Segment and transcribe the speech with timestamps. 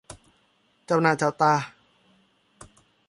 [0.85, 1.53] เจ้าหน้าเจ้าตา